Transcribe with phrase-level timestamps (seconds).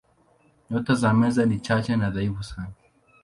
[0.69, 2.73] Nyota za Meza ni chache na dhaifu sana.